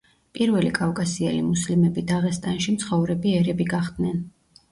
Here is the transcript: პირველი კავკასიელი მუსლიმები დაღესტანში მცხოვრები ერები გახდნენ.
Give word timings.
პირველი 0.35 0.69
კავკასიელი 0.77 1.41
მუსლიმები 1.49 2.03
დაღესტანში 2.11 2.75
მცხოვრები 2.77 3.35
ერები 3.43 3.67
გახდნენ. 3.75 4.19